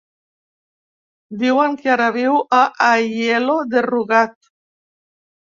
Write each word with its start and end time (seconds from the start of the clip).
Diuen 1.41 1.75
que 1.83 1.91
ara 1.95 2.07
viu 2.17 2.39
a 2.61 2.63
Aielo 2.87 3.59
de 3.75 3.85
Rugat. 3.91 4.53